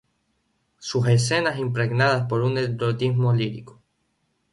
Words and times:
Son 0.79 1.07
escenas 1.09 1.59
impregnadas 1.59 2.25
por 2.27 2.41
un 2.41 2.57
erotismo 2.57 3.31
lírico. 3.35 3.79